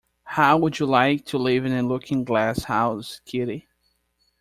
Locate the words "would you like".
0.57-1.25